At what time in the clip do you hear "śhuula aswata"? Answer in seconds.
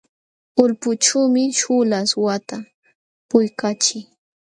1.57-2.57